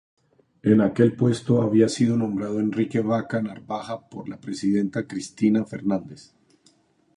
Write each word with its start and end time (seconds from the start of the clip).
En 0.63 0.81
aquel 0.81 1.15
puesto 1.15 1.61
había 1.61 1.87
sido 1.87 2.17
nombrado 2.17 2.59
Enrique 2.59 3.01
Vaca 3.01 3.39
Narvaja 3.39 4.09
por 4.09 4.27
la 4.29 4.41
presidenta 4.41 5.05
Cristina 5.05 5.63
Fernández. 5.63 6.33